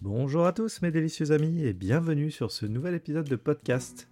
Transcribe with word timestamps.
Bonjour 0.00 0.46
à 0.46 0.52
tous 0.52 0.80
mes 0.80 0.92
délicieux 0.92 1.32
amis 1.32 1.64
et 1.64 1.72
bienvenue 1.72 2.30
sur 2.30 2.52
ce 2.52 2.66
nouvel 2.66 2.94
épisode 2.94 3.28
de 3.28 3.34
podcast. 3.34 4.06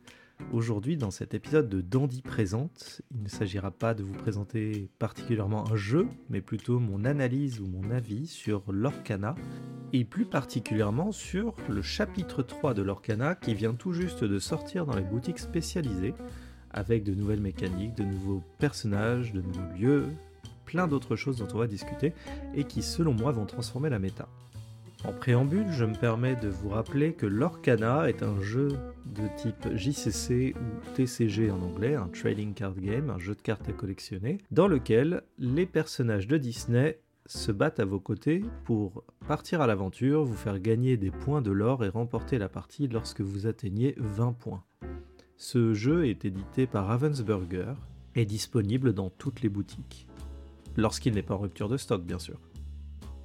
Aujourd'hui 0.52 0.96
dans 0.96 1.12
cet 1.12 1.32
épisode 1.32 1.68
de 1.68 1.80
Dandy 1.80 2.22
Présente, 2.22 3.02
il 3.14 3.22
ne 3.22 3.28
s'agira 3.28 3.70
pas 3.70 3.94
de 3.94 4.02
vous 4.02 4.12
présenter 4.12 4.90
particulièrement 4.98 5.70
un 5.70 5.76
jeu, 5.76 6.08
mais 6.28 6.40
plutôt 6.40 6.80
mon 6.80 7.04
analyse 7.04 7.60
ou 7.60 7.68
mon 7.68 7.92
avis 7.92 8.26
sur 8.26 8.64
l'Orcana, 8.68 9.36
et 9.92 10.04
plus 10.04 10.24
particulièrement 10.24 11.12
sur 11.12 11.54
le 11.68 11.82
chapitre 11.82 12.42
3 12.42 12.74
de 12.74 12.82
l'Orcana 12.82 13.36
qui 13.36 13.54
vient 13.54 13.74
tout 13.74 13.92
juste 13.92 14.24
de 14.24 14.40
sortir 14.40 14.86
dans 14.86 14.96
les 14.96 15.04
boutiques 15.04 15.38
spécialisées, 15.38 16.14
avec 16.72 17.04
de 17.04 17.14
nouvelles 17.14 17.40
mécaniques, 17.40 17.94
de 17.94 18.02
nouveaux 18.02 18.42
personnages, 18.58 19.32
de 19.32 19.40
nouveaux 19.40 19.72
lieux, 19.78 20.06
plein 20.64 20.88
d'autres 20.88 21.14
choses 21.14 21.36
dont 21.36 21.48
on 21.54 21.58
va 21.58 21.68
discuter, 21.68 22.12
et 22.56 22.64
qui 22.64 22.82
selon 22.82 23.14
moi 23.14 23.30
vont 23.30 23.46
transformer 23.46 23.88
la 23.88 24.00
méta. 24.00 24.28
En 25.06 25.12
préambule, 25.12 25.70
je 25.70 25.84
me 25.84 25.94
permets 25.94 26.34
de 26.34 26.48
vous 26.48 26.70
rappeler 26.70 27.12
que 27.12 27.26
l'Orcana 27.26 28.08
est 28.08 28.24
un 28.24 28.40
jeu 28.40 28.70
de 29.04 29.22
type 29.36 29.68
JCC 29.72 30.52
ou 30.56 30.94
TCG 30.94 31.52
en 31.52 31.62
anglais, 31.62 31.94
un 31.94 32.08
trading 32.08 32.54
card 32.54 32.74
game, 32.74 33.10
un 33.10 33.18
jeu 33.20 33.36
de 33.36 33.40
cartes 33.40 33.68
à 33.68 33.72
collectionner, 33.72 34.38
dans 34.50 34.66
lequel 34.66 35.22
les 35.38 35.64
personnages 35.64 36.26
de 36.26 36.38
Disney 36.38 36.98
se 37.26 37.52
battent 37.52 37.78
à 37.78 37.84
vos 37.84 38.00
côtés 38.00 38.42
pour 38.64 39.04
partir 39.28 39.60
à 39.60 39.68
l'aventure, 39.68 40.24
vous 40.24 40.34
faire 40.34 40.58
gagner 40.58 40.96
des 40.96 41.12
points 41.12 41.40
de 41.40 41.52
l'or 41.52 41.84
et 41.84 41.88
remporter 41.88 42.36
la 42.38 42.48
partie 42.48 42.88
lorsque 42.88 43.20
vous 43.20 43.46
atteignez 43.46 43.94
20 43.98 44.32
points. 44.32 44.64
Ce 45.36 45.72
jeu 45.72 46.08
est 46.08 46.24
édité 46.24 46.66
par 46.66 46.88
Ravensburger 46.88 47.74
et 48.16 48.24
disponible 48.24 48.92
dans 48.92 49.10
toutes 49.10 49.42
les 49.42 49.50
boutiques. 49.50 50.08
Lorsqu'il 50.76 51.14
n'est 51.14 51.22
pas 51.22 51.34
en 51.34 51.38
rupture 51.38 51.68
de 51.68 51.76
stock, 51.76 52.02
bien 52.02 52.18
sûr. 52.18 52.40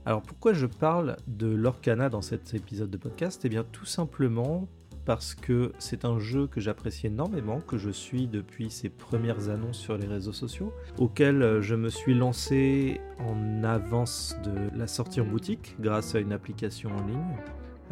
Alors 0.03 0.23
pourquoi 0.23 0.53
je 0.53 0.65
parle 0.65 1.15
de 1.27 1.47
l'Orcana 1.47 2.09
dans 2.09 2.23
cet 2.23 2.55
épisode 2.55 2.89
de 2.89 2.97
podcast? 2.97 3.41
Eh 3.45 3.49
bien 3.49 3.63
tout 3.63 3.85
simplement 3.85 4.67
parce 5.05 5.35
que 5.35 5.73
c'est 5.77 6.05
un 6.05 6.17
jeu 6.17 6.47
que 6.47 6.59
j'apprécie 6.59 7.08
énormément, 7.08 7.61
que 7.61 7.77
je 7.77 7.91
suis 7.91 8.27
depuis 8.27 8.71
ses 8.71 8.89
premières 8.89 9.49
annonces 9.49 9.77
sur 9.77 9.97
les 9.97 10.08
réseaux 10.08 10.33
sociaux, 10.33 10.73
auquel 10.97 11.61
je 11.61 11.75
me 11.75 11.89
suis 11.89 12.16
lancé 12.16 12.99
en 13.19 13.63
avance 13.63 14.35
de 14.43 14.75
la 14.75 14.88
sortie 14.88 15.21
en 15.21 15.25
boutique 15.25 15.75
grâce 15.80 16.15
à 16.15 16.19
une 16.19 16.33
application 16.33 16.89
en 16.89 17.05
ligne. 17.05 17.36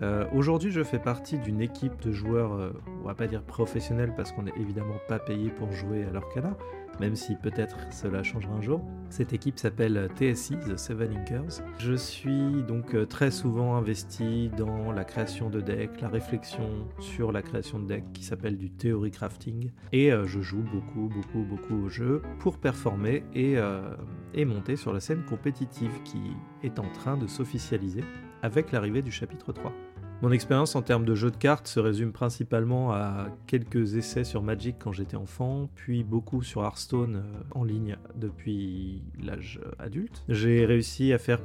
Euh, 0.01 0.25
Aujourd'hui, 0.33 0.71
je 0.71 0.83
fais 0.83 0.99
partie 0.99 1.37
d'une 1.37 1.61
équipe 1.61 1.99
de 2.01 2.11
joueurs, 2.11 2.53
euh, 2.53 2.71
on 3.01 3.07
va 3.07 3.15
pas 3.15 3.27
dire 3.27 3.41
professionnels 3.41 4.13
parce 4.15 4.31
qu'on 4.31 4.43
n'est 4.43 4.53
évidemment 4.59 4.99
pas 5.07 5.19
payé 5.19 5.49
pour 5.49 5.71
jouer 5.71 6.05
à 6.05 6.11
l'Orcana, 6.11 6.55
même 6.99 7.15
si 7.15 7.35
peut-être 7.35 7.77
cela 7.91 8.23
changera 8.23 8.53
un 8.53 8.61
jour. 8.61 8.81
Cette 9.09 9.33
équipe 9.33 9.59
s'appelle 9.59 10.09
TSI, 10.15 10.57
The 10.57 10.77
Seven 10.77 11.17
Inkers. 11.17 11.63
Je 11.79 11.93
suis 11.93 12.63
donc 12.63 12.95
euh, 12.95 13.05
très 13.05 13.31
souvent 13.31 13.75
investi 13.75 14.49
dans 14.57 14.91
la 14.91 15.03
création 15.03 15.49
de 15.49 15.59
decks, 15.59 15.99
la 15.99 16.07
réflexion 16.07 16.87
sur 16.99 17.31
la 17.31 17.41
création 17.41 17.79
de 17.79 17.87
decks 17.87 18.13
qui 18.13 18.23
s'appelle 18.23 18.57
du 18.57 18.69
theory 18.69 19.11
crafting, 19.11 19.71
et 19.91 20.11
je 20.11 20.39
joue 20.39 20.63
beaucoup, 20.71 21.09
beaucoup, 21.09 21.43
beaucoup 21.43 21.85
au 21.85 21.89
jeu 21.89 22.21
pour 22.39 22.57
performer 22.57 23.23
et 23.33 24.45
monter 24.45 24.75
sur 24.75 24.93
la 24.93 24.99
scène 24.99 25.23
compétitive 25.25 25.91
qui 26.03 26.19
est 26.63 26.79
en 26.79 26.89
train 26.89 27.17
de 27.17 27.27
s'officialiser 27.27 28.03
avec 28.41 28.71
l'arrivée 28.71 29.01
du 29.01 29.11
chapitre 29.11 29.51
3. 29.51 29.73
Mon 30.21 30.33
expérience 30.33 30.75
en 30.75 30.81
termes 30.81 31.05
de 31.05 31.15
jeu 31.15 31.31
de 31.31 31.37
cartes 31.37 31.67
se 31.67 31.79
résume 31.79 32.11
principalement 32.11 32.91
à 32.91 33.27
quelques 33.47 33.95
essais 33.95 34.25
sur 34.25 34.41
Magic 34.41 34.75
quand 34.77 34.91
j'étais 34.91 35.15
enfant, 35.15 35.69
puis 35.75 36.03
beaucoup 36.03 36.43
sur 36.43 36.61
Hearthstone 36.61 37.23
euh, 37.23 37.41
en 37.51 37.63
ligne 37.63 37.95
depuis 38.15 39.01
l'âge 39.23 39.61
adulte. 39.79 40.25
J'ai 40.27 40.65
réussi 40.65 41.13
à 41.13 41.19
faire 41.19 41.39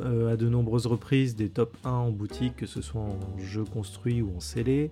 euh, 0.00 0.32
à 0.32 0.36
de 0.36 0.48
nombreuses 0.48 0.86
reprises 0.86 1.36
des 1.36 1.50
top 1.50 1.76
1 1.84 1.90
en 1.90 2.10
boutique, 2.10 2.56
que 2.56 2.66
ce 2.66 2.80
soit 2.80 3.02
en 3.02 3.18
jeu 3.38 3.64
construit 3.64 4.22
ou 4.22 4.34
en 4.34 4.40
scellé. 4.40 4.88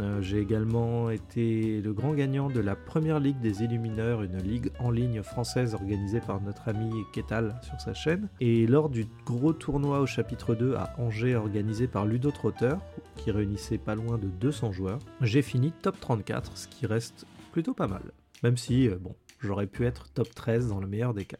Euh, 0.00 0.22
J'ai 0.22 0.38
également 0.38 1.10
été 1.10 1.80
le 1.80 1.92
grand 1.92 2.14
gagnant 2.14 2.48
de 2.48 2.60
la 2.60 2.74
première 2.74 3.20
ligue 3.20 3.40
des 3.40 3.62
Illumineurs, 3.62 4.22
une 4.22 4.38
ligue 4.38 4.70
en 4.78 4.90
ligne 4.90 5.22
française 5.22 5.74
organisée 5.74 6.20
par 6.20 6.40
notre 6.40 6.68
ami 6.68 6.90
Ketal 7.12 7.60
sur 7.62 7.80
sa 7.80 7.94
chaîne. 7.94 8.28
Et 8.40 8.66
lors 8.66 8.88
du 8.88 9.06
gros 9.26 9.52
tournoi 9.52 10.00
au 10.00 10.06
chapitre 10.06 10.54
2 10.54 10.74
à 10.74 10.94
Angers 10.98 11.36
organisé 11.36 11.86
par 11.86 12.06
Ludo 12.06 12.30
Trotter, 12.30 12.74
qui 13.16 13.30
réunissait 13.30 13.78
pas 13.78 13.94
loin 13.94 14.18
de 14.18 14.28
200 14.28 14.72
joueurs, 14.72 14.98
j'ai 15.20 15.42
fini 15.42 15.72
top 15.82 16.00
34, 16.00 16.56
ce 16.56 16.68
qui 16.68 16.86
reste 16.86 17.26
plutôt 17.52 17.74
pas 17.74 17.86
mal. 17.86 18.02
Même 18.42 18.56
si, 18.56 18.88
euh, 18.88 18.96
bon, 18.98 19.14
j'aurais 19.40 19.66
pu 19.66 19.84
être 19.84 20.10
top 20.12 20.34
13 20.34 20.68
dans 20.68 20.80
le 20.80 20.86
meilleur 20.86 21.14
des 21.14 21.24
cas. 21.24 21.38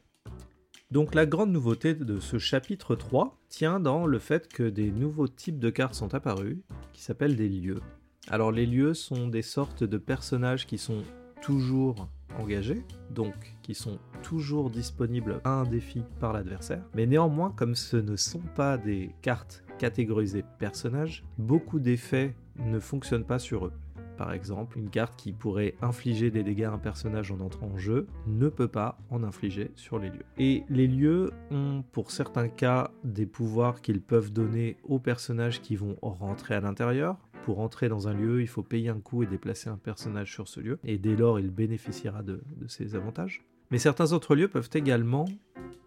Donc 0.90 1.14
la 1.14 1.24
grande 1.24 1.50
nouveauté 1.50 1.94
de 1.94 2.20
ce 2.20 2.38
chapitre 2.38 2.94
3 2.94 3.38
tient 3.48 3.80
dans 3.80 4.04
le 4.04 4.18
fait 4.18 4.46
que 4.46 4.62
des 4.62 4.90
nouveaux 4.90 5.26
types 5.26 5.58
de 5.58 5.70
cartes 5.70 5.94
sont 5.94 6.14
apparus, 6.14 6.58
qui 6.92 7.00
s'appellent 7.00 7.34
des 7.34 7.48
lieux. 7.48 7.80
Alors 8.28 8.52
les 8.52 8.66
lieux 8.66 8.94
sont 8.94 9.28
des 9.28 9.42
sortes 9.42 9.84
de 9.84 9.98
personnages 9.98 10.66
qui 10.66 10.78
sont 10.78 11.02
toujours 11.40 12.08
engagés, 12.38 12.84
donc 13.10 13.34
qui 13.62 13.74
sont 13.74 13.98
toujours 14.22 14.70
disponibles 14.70 15.40
à 15.44 15.50
un 15.50 15.64
défi 15.64 16.02
par 16.20 16.32
l'adversaire. 16.32 16.84
Mais 16.94 17.06
néanmoins, 17.06 17.52
comme 17.56 17.74
ce 17.74 17.96
ne 17.96 18.16
sont 18.16 18.42
pas 18.54 18.78
des 18.78 19.14
cartes 19.22 19.64
catégorisées 19.78 20.44
personnages, 20.58 21.24
beaucoup 21.38 21.80
d'effets 21.80 22.36
ne 22.64 22.78
fonctionnent 22.78 23.24
pas 23.24 23.38
sur 23.38 23.66
eux. 23.66 23.72
Par 24.16 24.32
exemple, 24.32 24.78
une 24.78 24.90
carte 24.90 25.16
qui 25.16 25.32
pourrait 25.32 25.74
infliger 25.82 26.30
des 26.30 26.44
dégâts 26.44 26.64
à 26.64 26.72
un 26.72 26.78
personnage 26.78 27.32
en 27.32 27.40
entrant 27.40 27.66
en 27.66 27.78
jeu 27.78 28.06
ne 28.26 28.48
peut 28.48 28.68
pas 28.68 28.98
en 29.10 29.24
infliger 29.24 29.72
sur 29.74 29.98
les 29.98 30.10
lieux. 30.10 30.24
Et 30.38 30.62
les 30.68 30.86
lieux 30.86 31.32
ont 31.50 31.82
pour 31.90 32.10
certains 32.12 32.48
cas 32.48 32.92
des 33.02 33.26
pouvoirs 33.26 33.80
qu'ils 33.80 34.00
peuvent 34.00 34.32
donner 34.32 34.76
aux 34.84 35.00
personnages 35.00 35.60
qui 35.60 35.74
vont 35.74 35.96
rentrer 36.02 36.54
à 36.54 36.60
l'intérieur, 36.60 37.16
pour 37.44 37.60
entrer 37.60 37.88
dans 37.88 38.08
un 38.08 38.14
lieu, 38.14 38.40
il 38.40 38.48
faut 38.48 38.62
payer 38.62 38.88
un 38.88 39.00
coût 39.00 39.22
et 39.22 39.26
déplacer 39.26 39.68
un 39.68 39.76
personnage 39.76 40.32
sur 40.32 40.48
ce 40.48 40.60
lieu, 40.60 40.78
et 40.84 40.98
dès 40.98 41.16
lors, 41.16 41.38
il 41.40 41.50
bénéficiera 41.50 42.22
de, 42.22 42.42
de 42.56 42.68
ces 42.68 42.94
avantages. 42.94 43.44
Mais 43.70 43.78
certains 43.78 44.12
autres 44.12 44.34
lieux 44.34 44.48
peuvent 44.48 44.70
également 44.74 45.26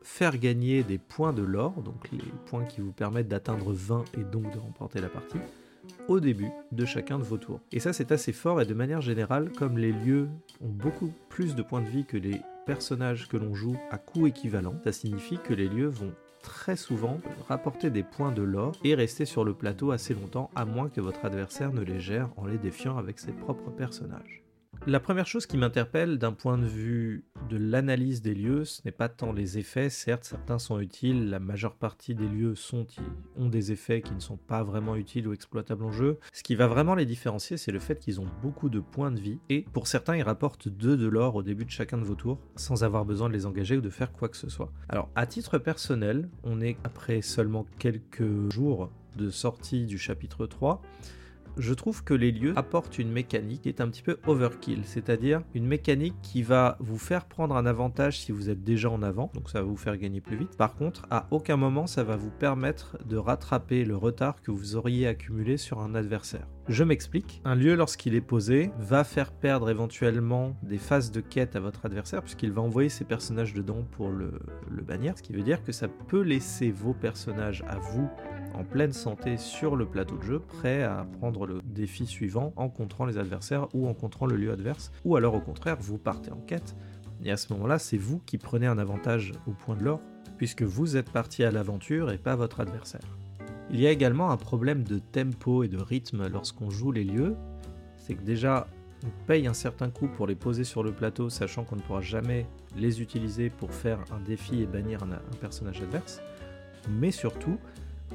faire 0.01 0.38
gagner 0.38 0.83
des 0.83 0.97
points 0.97 1.33
de 1.33 1.41
l'or, 1.41 1.81
donc 1.81 2.11
les 2.11 2.19
points 2.45 2.66
qui 2.66 2.81
vous 2.81 2.91
permettent 2.91 3.27
d'atteindre 3.27 3.73
20 3.73 4.05
et 4.19 4.23
donc 4.23 4.51
de 4.53 4.59
remporter 4.59 5.01
la 5.01 5.09
partie, 5.09 5.39
au 6.07 6.19
début 6.19 6.49
de 6.71 6.85
chacun 6.85 7.17
de 7.17 7.23
vos 7.23 7.38
tours. 7.38 7.59
Et 7.72 7.79
ça 7.79 7.93
c'est 7.93 8.11
assez 8.11 8.31
fort 8.31 8.61
et 8.61 8.66
de 8.66 8.73
manière 8.73 9.01
générale, 9.01 9.51
comme 9.51 9.77
les 9.77 9.91
lieux 9.91 10.29
ont 10.61 10.69
beaucoup 10.69 11.11
plus 11.29 11.55
de 11.55 11.63
points 11.63 11.81
de 11.81 11.87
vie 11.87 12.05
que 12.05 12.17
les 12.17 12.41
personnages 12.66 13.27
que 13.27 13.37
l'on 13.37 13.53
joue 13.53 13.77
à 13.91 13.97
coût 13.97 14.27
équivalent, 14.27 14.75
ça 14.83 14.91
signifie 14.91 15.37
que 15.37 15.53
les 15.53 15.67
lieux 15.67 15.87
vont 15.87 16.13
très 16.45 16.75
souvent 16.75 17.19
rapporter 17.50 17.89
des 17.89 18.03
points 18.03 18.31
de 18.31 18.44
l'or 18.44 18.73
et 18.83 18.95
rester 18.95 19.25
sur 19.25 19.44
le 19.44 19.53
plateau 19.53 19.91
assez 19.91 20.13
longtemps 20.13 20.50
à 20.56 20.66
moins 20.66 20.89
que 20.89 21.01
votre 21.01 21.25
adversaire 21.25 21.73
ne 21.73 21.81
les 21.81 22.00
gère 22.00 22.29
en 22.38 22.45
les 22.45 22.57
défiant 22.57 22.97
avec 22.97 23.19
ses 23.19 23.31
propres 23.31 23.72
personnages. 23.72 24.44
La 24.88 25.00
première 25.00 25.25
chose 25.25 25.47
qui 25.47 25.57
m'interpelle 25.57 26.19
d'un 26.19 26.31
point 26.31 26.59
de 26.59 26.66
vue 26.68 27.25
de 27.50 27.57
l'analyse 27.57 28.22
des 28.22 28.35
lieux, 28.35 28.66
ce 28.66 28.84
n'est 28.85 28.91
pas 28.91 29.09
tant 29.09 29.34
les 29.34 29.57
effets, 29.57 29.90
certes 29.90 30.25
certains 30.25 30.59
sont 30.59 30.79
utiles, 30.79 31.31
la 31.31 31.40
majeure 31.40 31.73
partie 31.73 32.13
des 32.13 32.28
lieux 32.28 32.53
ont 33.35 33.50
des 33.50 33.72
effets 33.72 34.03
qui 34.03 34.13
ne 34.13 34.19
sont 34.19 34.38
pas 34.38 34.62
vraiment 34.62 34.96
utiles 34.96 35.28
ou 35.28 35.34
exploitables 35.34 35.84
en 35.84 35.91
jeu. 35.91 36.19
Ce 36.34 36.44
qui 36.44 36.53
va 36.53 36.68
vraiment 36.68 36.94
les 36.94 37.07
différencier, 37.07 37.57
c'est 37.57 37.72
le 37.72 37.79
fait 37.79 37.97
qu'ils 37.97 38.22
ont 38.22 38.28
beaucoup 38.44 38.69
de 38.69 38.79
points 38.79 39.09
de 39.09 39.19
vie, 39.19 39.40
et 39.50 39.66
pour 39.73 39.88
certains 39.88 40.18
ils 40.18 40.22
rapportent 40.22 40.68
2 40.68 40.97
de 40.97 41.07
l'or 41.07 41.34
au 41.34 41.41
début 41.41 41.66
de 41.66 41.72
chacun 41.72 41.97
de 41.97 42.03
vos 42.03 42.13
tours, 42.13 42.40
sans 42.56 42.84
avoir 42.84 43.06
besoin 43.06 43.28
de 43.28 43.34
les 43.34 43.47
engager 43.47 43.78
ou 43.78 43.81
de 43.81 43.90
faire 43.90 44.12
quoi 44.12 44.29
que 44.29 44.38
ce 44.38 44.50
soit. 44.50 44.72
Alors 44.90 45.09
à 45.16 45.25
titre 45.25 45.57
personnel, 45.57 46.29
on 46.44 46.62
est 46.62 46.78
après 46.84 47.23
seulement 47.23 47.66
quelques 47.79 48.52
jours 48.52 48.91
de 49.17 49.31
sortie 49.31 49.88
du 49.88 49.97
chapitre 49.97 50.46
3, 50.46 50.79
je 51.57 51.73
trouve 51.73 52.03
que 52.03 52.13
les 52.13 52.31
lieux 52.31 52.53
apportent 52.55 52.99
une 52.99 53.11
mécanique 53.11 53.63
qui 53.63 53.69
est 53.69 53.81
un 53.81 53.89
petit 53.89 54.01
peu 54.01 54.17
overkill, 54.27 54.81
c'est-à-dire 54.83 55.41
une 55.53 55.66
mécanique 55.66 56.16
qui 56.21 56.43
va 56.43 56.77
vous 56.79 56.97
faire 56.97 57.25
prendre 57.25 57.55
un 57.55 57.66
avantage 57.66 58.19
si 58.19 58.31
vous 58.31 58.49
êtes 58.49 58.63
déjà 58.63 58.89
en 58.89 59.01
avant, 59.03 59.31
donc 59.33 59.49
ça 59.49 59.59
va 59.61 59.66
vous 59.66 59.77
faire 59.77 59.97
gagner 59.97 60.21
plus 60.21 60.38
vite. 60.38 60.57
Par 60.57 60.75
contre, 60.75 61.05
à 61.09 61.27
aucun 61.31 61.57
moment 61.57 61.88
ça 61.88 62.03
va 62.03 62.16
vous 62.16 62.31
permettre 62.31 62.97
de 63.05 63.17
rattraper 63.17 63.85
le 63.85 63.95
retard 63.95 64.41
que 64.41 64.51
vous 64.51 64.75
auriez 64.75 65.07
accumulé 65.07 65.57
sur 65.57 65.79
un 65.79 65.96
adversaire. 65.96 66.47
Je 66.67 66.84
m'explique. 66.84 67.41
Un 67.46 67.53
lieu, 67.53 67.75
lorsqu'il 67.75 68.16
est 68.16 68.22
posé, 68.22 68.72
va 68.79 69.03
faire 69.03 69.31
perdre 69.31 69.69
éventuellement 69.69 70.58
des 70.63 70.79
phases 70.79 71.11
de 71.11 71.22
quête 71.22 71.55
à 71.55 71.59
votre 71.59 71.85
adversaire, 71.85 72.23
puisqu'il 72.23 72.51
va 72.51 72.63
envoyer 72.63 72.90
ses 72.90 73.05
personnages 73.05 73.53
dedans 73.53 73.85
pour 73.91 74.09
le, 74.09 74.40
le 74.72 74.81
bannir, 74.81 75.16
ce 75.16 75.22
qui 75.22 75.34
veut 75.34 75.43
dire 75.43 75.63
que 75.63 75.72
ça 75.72 75.87
peut 75.87 76.22
laisser 76.22 76.72
vos 76.72 76.93
personnages 76.93 77.63
à 77.67 77.78
vous 77.78 78.09
en 78.55 78.63
pleine 78.63 78.93
santé 78.93 79.37
sur 79.37 79.75
le 79.75 79.85
plateau 79.85 80.17
de 80.17 80.23
jeu, 80.23 80.40
prêts 80.40 80.84
à 80.84 81.05
prendre 81.19 81.46
le 81.46 81.61
défi 81.63 82.05
suivant 82.05 82.53
en 82.55 82.69
contrant 82.69 83.05
les 83.05 83.17
adversaires 83.17 83.67
ou 83.73 83.87
en 83.87 83.93
contrant 83.93 84.25
le 84.25 84.35
lieu 84.35 84.52
adverse, 84.52 84.91
ou 85.03 85.16
alors 85.16 85.35
au 85.35 85.41
contraire, 85.41 85.78
vous 85.79 85.97
partez 85.97 86.31
en 86.31 86.40
quête, 86.40 86.75
et 87.23 87.31
à 87.31 87.37
ce 87.37 87.52
moment-là, 87.53 87.79
c'est 87.79 87.97
vous 87.97 88.19
qui 88.25 88.37
prenez 88.37 88.67
un 88.67 88.78
avantage 88.78 89.34
au 89.47 89.52
point 89.52 89.75
de 89.75 89.84
l'or, 89.84 90.02
puisque 90.37 90.63
vous 90.63 90.97
êtes 90.97 91.11
parti 91.11 91.43
à 91.43 91.52
l'aventure 91.52 92.11
et 92.11 92.17
pas 92.17 92.35
votre 92.35 92.59
adversaire. 92.59 93.17
Il 93.72 93.79
y 93.79 93.87
a 93.87 93.91
également 93.91 94.31
un 94.31 94.37
problème 94.37 94.84
de 94.84 94.99
tempo 94.99 95.63
et 95.63 95.67
de 95.67 95.78
rythme 95.78 96.28
lorsqu'on 96.28 96.69
joue 96.69 96.91
les 96.91 97.03
lieux, 97.03 97.35
c'est 97.97 98.16
que 98.16 98.23
déjà 98.23 98.67
on 99.03 99.28
paye 99.28 99.47
un 99.47 99.53
certain 99.53 99.90
coût 99.90 100.08
pour 100.08 100.28
les 100.28 100.35
poser 100.35 100.63
sur 100.63 100.84
le 100.84 100.91
plateau, 100.91 101.29
sachant 101.29 101.63
qu'on 101.63 101.75
ne 101.75 101.81
pourra 101.81 102.01
jamais 102.01 102.47
les 102.75 103.01
utiliser 103.01 103.49
pour 103.49 103.73
faire 103.73 103.99
un 104.11 104.19
défi 104.19 104.61
et 104.61 104.66
bannir 104.66 105.03
un, 105.03 105.11
un 105.11 105.37
personnage 105.40 105.81
adverse, 105.81 106.22
mais 106.90 107.11
surtout 107.11 107.58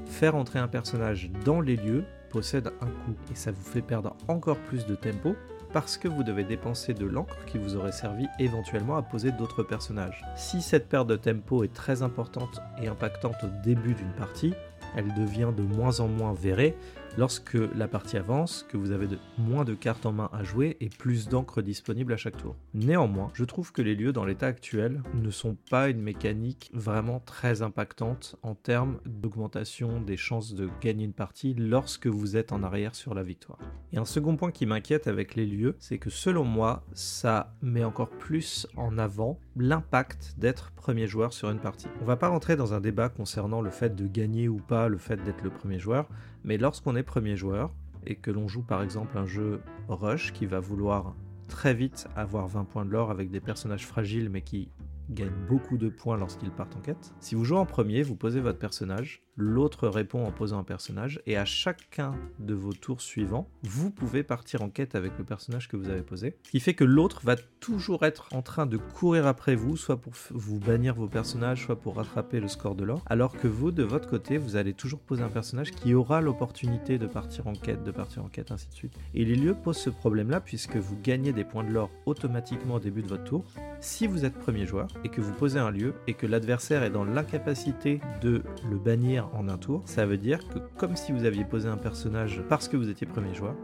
faire 0.06 0.34
entrer 0.34 0.58
un 0.58 0.68
personnage 0.68 1.30
dans 1.44 1.60
les 1.60 1.76
lieux 1.76 2.04
possède 2.30 2.68
un 2.80 2.86
coût 2.86 3.16
et 3.32 3.34
ça 3.34 3.50
vous 3.50 3.62
fait 3.62 3.82
perdre 3.82 4.16
encore 4.28 4.58
plus 4.58 4.86
de 4.86 4.94
tempo 4.94 5.34
parce 5.72 5.96
que 5.96 6.08
vous 6.08 6.22
devez 6.22 6.44
dépenser 6.44 6.94
de 6.94 7.06
l'encre 7.06 7.44
qui 7.46 7.58
vous 7.58 7.76
aurait 7.76 7.92
servi 7.92 8.26
éventuellement 8.38 8.96
à 8.96 9.02
poser 9.02 9.30
d'autres 9.32 9.62
personnages. 9.62 10.24
Si 10.36 10.62
cette 10.62 10.88
perte 10.88 11.06
de 11.06 11.16
tempo 11.16 11.62
est 11.64 11.72
très 11.72 12.02
importante 12.02 12.60
et 12.82 12.88
impactante 12.88 13.36
au 13.44 13.64
début 13.64 13.94
d'une 13.94 14.12
partie, 14.12 14.54
elle 14.96 15.12
devient 15.14 15.50
de 15.56 15.62
moins 15.62 16.00
en 16.00 16.08
moins 16.08 16.32
verrée 16.32 16.76
lorsque 17.18 17.58
la 17.74 17.88
partie 17.88 18.16
avance, 18.16 18.66
que 18.68 18.76
vous 18.76 18.92
avez 18.92 19.08
moins 19.38 19.64
de 19.64 19.74
cartes 19.74 20.06
en 20.06 20.12
main 20.12 20.30
à 20.32 20.42
jouer 20.42 20.76
et 20.80 20.88
plus 20.88 21.28
d'encre 21.28 21.62
disponible 21.62 22.12
à 22.12 22.16
chaque 22.16 22.36
tour. 22.36 22.56
Néanmoins, 22.74 23.30
je 23.34 23.44
trouve 23.44 23.72
que 23.72 23.82
les 23.82 23.94
lieux 23.94 24.12
dans 24.12 24.24
l'état 24.24 24.46
actuel 24.46 25.02
ne 25.14 25.30
sont 25.30 25.56
pas 25.70 25.88
une 25.88 26.00
mécanique 26.00 26.70
vraiment 26.72 27.20
très 27.20 27.62
impactante 27.62 28.36
en 28.42 28.54
termes 28.54 29.00
d'augmentation 29.04 30.00
des 30.00 30.16
chances 30.16 30.54
de 30.54 30.68
gagner 30.80 31.04
une 31.04 31.12
partie 31.12 31.54
lorsque 31.54 32.06
vous 32.06 32.36
êtes 32.36 32.52
en 32.52 32.62
arrière 32.62 32.94
sur 32.94 33.14
la 33.14 33.22
victoire. 33.22 33.58
Et 33.92 33.98
un 33.98 34.04
second 34.04 34.36
point 34.36 34.50
qui 34.50 34.66
m'inquiète 34.66 35.06
avec 35.06 35.34
les 35.34 35.46
lieux, 35.46 35.76
c'est 35.78 35.98
que 35.98 36.10
selon 36.10 36.44
moi, 36.44 36.84
ça 36.92 37.54
met 37.62 37.84
encore 37.84 38.10
plus 38.10 38.66
en 38.76 38.98
avant 38.98 39.38
l'impact 39.56 40.34
d'être 40.38 40.72
premier 40.72 41.06
joueur 41.06 41.32
sur 41.32 41.50
une 41.50 41.58
partie. 41.58 41.88
On 42.00 42.04
va 42.04 42.16
pas 42.16 42.28
rentrer 42.28 42.56
dans 42.56 42.74
un 42.74 42.80
débat 42.80 43.08
concernant 43.08 43.60
le 43.60 43.70
fait 43.70 43.94
de 43.94 44.06
gagner 44.06 44.48
ou 44.48 44.56
pas, 44.56 44.88
le 44.88 44.98
fait 44.98 45.22
d'être 45.22 45.42
le 45.42 45.50
premier 45.50 45.78
joueur, 45.78 46.08
mais 46.44 46.58
lorsqu'on 46.58 46.96
est 46.96 47.02
premier 47.02 47.36
joueur 47.36 47.74
et 48.06 48.16
que 48.16 48.30
l'on 48.30 48.48
joue 48.48 48.62
par 48.62 48.82
exemple 48.82 49.16
un 49.18 49.26
jeu 49.26 49.60
rush 49.88 50.32
qui 50.32 50.46
va 50.46 50.60
vouloir 50.60 51.14
très 51.48 51.74
vite 51.74 52.08
avoir 52.16 52.48
20 52.48 52.64
points 52.64 52.84
de 52.84 52.90
l'or 52.90 53.10
avec 53.10 53.30
des 53.30 53.40
personnages 53.40 53.86
fragiles 53.86 54.30
mais 54.30 54.42
qui 54.42 54.70
gagnent 55.10 55.30
beaucoup 55.48 55.78
de 55.78 55.88
points 55.88 56.16
lorsqu'ils 56.16 56.50
partent 56.50 56.76
en 56.76 56.80
quête. 56.80 57.12
Si 57.20 57.34
vous 57.34 57.44
jouez 57.44 57.58
en 57.58 57.66
premier, 57.66 58.02
vous 58.02 58.16
posez 58.16 58.40
votre 58.40 58.58
personnage, 58.58 59.22
l'autre 59.36 59.88
répond 59.88 60.24
en 60.24 60.30
posant 60.30 60.58
un 60.58 60.64
personnage, 60.64 61.20
et 61.26 61.36
à 61.36 61.44
chacun 61.44 62.14
de 62.38 62.54
vos 62.54 62.72
tours 62.72 63.00
suivants, 63.00 63.48
vous 63.62 63.90
pouvez 63.90 64.22
partir 64.22 64.62
en 64.62 64.68
quête 64.68 64.94
avec 64.94 65.12
le 65.18 65.24
personnage 65.24 65.68
que 65.68 65.76
vous 65.76 65.88
avez 65.88 66.02
posé. 66.02 66.36
Ce 66.44 66.50
qui 66.50 66.60
fait 66.60 66.74
que 66.74 66.84
l'autre 66.84 67.20
va 67.24 67.36
toujours 67.36 68.04
être 68.04 68.28
en 68.32 68.42
train 68.42 68.66
de 68.66 68.76
courir 68.76 69.26
après 69.26 69.54
vous, 69.54 69.76
soit 69.76 70.00
pour 70.00 70.12
vous 70.30 70.58
bannir 70.58 70.94
vos 70.94 71.08
personnages, 71.08 71.64
soit 71.64 71.80
pour 71.80 71.96
rattraper 71.96 72.40
le 72.40 72.48
score 72.48 72.74
de 72.74 72.84
l'or, 72.84 73.02
alors 73.06 73.36
que 73.36 73.48
vous, 73.48 73.70
de 73.70 73.82
votre 73.82 74.08
côté, 74.08 74.36
vous 74.36 74.56
allez 74.56 74.74
toujours 74.74 75.00
poser 75.00 75.22
un 75.22 75.28
personnage 75.28 75.72
qui 75.72 75.94
aura 75.94 76.20
l'opportunité 76.20 76.98
de 76.98 77.06
partir 77.06 77.46
en 77.46 77.54
quête, 77.54 77.82
de 77.82 77.90
partir 77.90 78.24
en 78.24 78.28
quête, 78.28 78.50
ainsi 78.50 78.68
de 78.68 78.74
suite. 78.74 78.94
Et 79.14 79.24
les 79.24 79.36
lieux 79.36 79.54
posent 79.54 79.78
ce 79.78 79.90
problème-là 79.90 80.40
puisque 80.40 80.76
vous 80.76 80.96
gagnez 81.02 81.32
des 81.32 81.44
points 81.44 81.64
de 81.64 81.70
l'or 81.70 81.90
automatiquement 82.06 82.74
au 82.74 82.80
début 82.80 83.02
de 83.02 83.08
votre 83.08 83.24
tour, 83.24 83.44
si 83.80 84.06
vous 84.06 84.24
êtes 84.24 84.34
premier 84.34 84.66
joueur 84.66 84.88
et 85.04 85.08
que 85.08 85.20
vous 85.20 85.32
posez 85.32 85.58
un 85.58 85.70
lieu 85.70 85.94
et 86.06 86.14
que 86.14 86.26
l'adversaire 86.26 86.82
est 86.82 86.90
dans 86.90 87.04
l'incapacité 87.04 88.00
de 88.20 88.42
le 88.70 88.76
bannir 88.76 89.28
en 89.34 89.48
un 89.48 89.58
tour, 89.58 89.82
ça 89.86 90.06
veut 90.06 90.18
dire 90.18 90.40
que 90.48 90.58
comme 90.76 90.96
si 90.96 91.12
vous 91.12 91.24
aviez 91.24 91.44
posé 91.44 91.68
un 91.68 91.76
personnage 91.76 92.42
parce 92.48 92.68
que 92.68 92.76
vous 92.76 92.88
étiez 92.90 93.06
premier 93.06 93.34
joueur, 93.34 93.54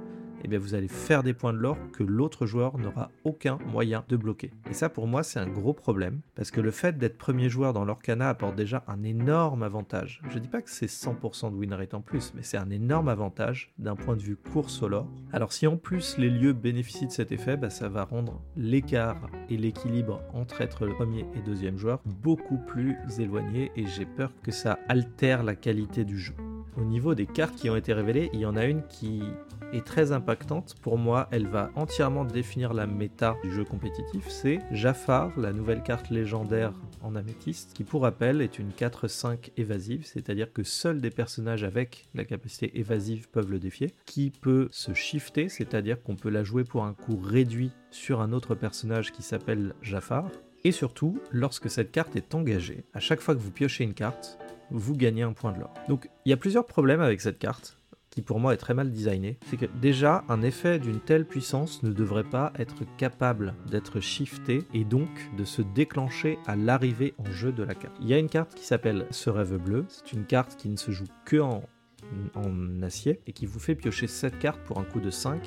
eh 0.47 0.49
bien 0.49 0.61
vous 0.61 0.75
allez 0.75 0.87
faire 0.87 1.25
des 1.25 1.35
points 1.35 1.53
de 1.53 1.59
l'or 1.59 1.77
que 1.93 2.05
l'autre 2.05 2.47
joueur 2.47 2.79
n'aura 2.79 3.11
aucun 3.25 3.59
moyen 3.73 4.05
de 4.09 4.17
bloquer. 4.17 4.53
Et 4.71 4.75
ça 4.75 4.89
pour 4.89 5.09
moi 5.09 5.25
c'est 5.25 5.41
un 5.41 5.49
gros 5.49 5.73
problème, 5.73 6.21
parce 6.37 6.53
que 6.53 6.61
le 6.61 6.71
fait 6.71 6.97
d'être 6.97 7.19
premier 7.19 7.49
joueur 7.49 7.73
dans 7.73 7.85
l'Orcana 7.85 8.29
apporte 8.29 8.55
déjà 8.55 8.85
un 8.87 9.03
énorme 9.03 9.65
avantage. 9.65 10.23
Je 10.31 10.39
dis 10.39 10.47
pas 10.47 10.63
que 10.63 10.71
c'est 10.71 10.87
100% 10.87 11.51
de 11.51 11.57
win 11.57 11.75
rate 11.75 11.95
en 11.95 12.01
plus, 12.01 12.33
mais 12.37 12.43
c'est 12.45 12.59
un 12.59 12.71
énorme 12.71 13.09
avantage 13.09 13.73
d'un 13.79 13.97
point 13.97 14.15
de 14.15 14.23
vue 14.23 14.37
course 14.37 14.83
au 14.83 14.89
lore. 14.89 15.09
Alors 15.33 15.53
si 15.53 15.67
en 15.67 15.77
plus 15.77 16.17
les 16.17 16.31
lieux 16.31 16.53
bénéficient 16.53 17.09
de 17.09 17.13
cet 17.13 17.33
effet, 17.33 17.57
bah, 17.57 17.71
ça 17.71 17.89
va 17.89 18.05
rendre 18.05 18.41
l'écart 18.57 19.29
et 19.51 19.57
l'équilibre 19.57 20.23
entre 20.33 20.61
être 20.61 20.87
le 20.87 20.95
premier 20.95 21.27
et 21.35 21.41
deuxième 21.45 21.77
joueur 21.77 22.01
beaucoup 22.05 22.59
plus 22.59 22.97
éloigné, 23.19 23.73
et 23.75 23.87
j'ai 23.89 24.07
peur 24.07 24.31
que 24.45 24.53
ça 24.53 24.79
altère 24.89 25.43
la 25.43 25.57
qualité 25.57 26.05
du 26.05 26.19
jeu. 26.19 26.35
Au 26.77 26.85
niveau 26.85 27.15
des 27.15 27.27
cartes 27.27 27.57
qui 27.57 27.71
ont 27.71 27.77
été 27.77 27.95
révélées, 27.95 28.29
il 28.35 28.41
y 28.41 28.47
en 28.47 28.55
a 28.55 28.67
une 28.67 28.83
qui 28.87 29.23
est 29.73 29.85
très 29.85 30.13
impactante. 30.13 30.75
Pour 30.81 30.99
moi, 30.99 31.29
elle 31.31 31.47
va 31.47 31.71
entièrement 31.75 32.25
définir 32.25 32.75
la 32.75 32.87
méta 32.87 33.37
du 33.43 33.53
jeu 33.53 33.65
compétitif. 33.65 34.29
C'est 34.29 34.61
Jafar, 34.71 35.33
la 35.39 35.53
nouvelle 35.53 35.83
carte 35.83 36.11
légendaire 36.11 36.73
en 37.03 37.17
améthyste, 37.17 37.73
qui 37.75 37.85
pour 37.85 38.03
rappel 38.03 38.41
est 38.41 38.59
une 38.59 38.71
4-5 38.71 39.51
évasive, 39.57 40.05
c'est-à-dire 40.05 40.53
que 40.53 40.63
seuls 40.63 41.01
des 41.01 41.11
personnages 41.11 41.65
avec 41.65 42.07
la 42.15 42.25
capacité 42.25 42.79
évasive 42.79 43.29
peuvent 43.29 43.51
le 43.51 43.59
défier, 43.59 43.93
qui 44.05 44.31
peut 44.31 44.69
se 44.71 44.95
shifter, 44.95 45.49
c'est-à-dire 45.49 46.03
qu'on 46.03 46.17
peut 46.17 46.31
la 46.31 46.45
jouer 46.45 46.65
pour 46.65 46.85
un 46.85 46.95
coût 46.95 47.19
réduit 47.19 47.73
sur 47.91 48.21
un 48.21 48.33
autre 48.33 48.55
personnage 48.55 49.13
qui 49.13 49.23
s'appelle 49.23 49.75
Jafar. 49.83 50.31
Et 50.65 50.73
surtout, 50.73 51.21
lorsque 51.31 51.71
cette 51.71 51.93
carte 51.93 52.17
est 52.17 52.35
engagée, 52.35 52.85
à 52.93 53.01
chaque 53.01 53.21
fois 53.21 53.35
que 53.35 53.41
vous 53.41 53.53
piochez 53.53 53.85
une 53.85 53.95
carte, 53.95 54.39
vous 54.71 54.97
gagnez 54.97 55.23
un 55.23 55.33
point 55.33 55.53
de 55.53 55.61
l'or. 55.61 55.73
Donc 55.89 56.11
il 56.25 56.31
y 56.31 56.33
a 56.33 56.37
plusieurs 56.37 56.67
problèmes 56.67 57.01
avec 57.01 57.21
cette 57.21 57.39
carte 57.39 57.76
pour 58.23 58.41
moi 58.41 58.55
est 58.55 58.59
très 58.59 58.75
mal 58.75 58.91
designé, 58.91 59.39
c'est 59.47 59.57
que 59.57 59.67
déjà 59.81 60.25
un 60.29 60.43
effet 60.43 60.79
d'une 60.79 61.01
telle 61.01 61.27
puissance 61.27 61.83
ne 61.83 61.93
devrait 61.93 62.25
pas 62.25 62.53
être 62.59 62.85
capable 62.97 63.55
d'être 63.71 64.01
shifté 64.01 64.65
et 64.75 64.85
donc 64.85 65.09
de 65.37 65.45
se 65.45 65.63
déclencher 65.63 66.39
à 66.47 66.57
l'arrivée 66.57 67.15
en 67.19 67.31
jeu 67.31 67.53
de 67.53 67.63
la 67.63 67.75
carte. 67.75 67.97
Il 68.01 68.09
y 68.09 68.15
a 68.15 68.19
une 68.19 68.29
carte 68.29 68.55
qui 68.55 68.65
s'appelle 68.65 69.07
Ce 69.11 69.31
rêve 69.31 69.57
bleu, 69.57 69.85
c'est 69.89 70.13
une 70.13 70.25
carte 70.25 70.57
qui 70.57 70.69
ne 70.69 70.77
se 70.77 70.91
joue 70.91 71.07
que 71.25 71.41
en, 71.41 71.63
en 72.35 72.83
acier 72.83 73.21
et 73.27 73.33
qui 73.33 73.47
vous 73.47 73.59
fait 73.59 73.75
piocher 73.75 74.07
cette 74.07 74.39
carte 74.39 74.61
pour 74.63 74.79
un 74.79 74.85
coût 74.85 75.01
de 75.01 75.11
5, 75.11 75.41